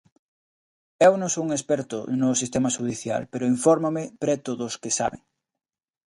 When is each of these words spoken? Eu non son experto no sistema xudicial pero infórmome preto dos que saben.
Eu 1.07 1.13
non 1.21 1.33
son 1.35 1.47
experto 1.57 1.97
no 2.21 2.29
sistema 2.41 2.69
xudicial 2.75 3.21
pero 3.31 3.51
infórmome 3.55 4.03
preto 4.23 4.51
dos 4.61 4.73
que 4.81 4.91
saben. 4.99 5.21